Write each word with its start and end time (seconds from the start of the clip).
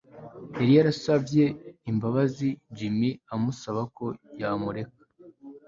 yari 0.57 0.69
yarasavye 0.77 1.43
imbabazi 1.91 2.47
Jimmy 2.77 3.09
amusabako 3.35 4.05
yomureka 4.39 5.01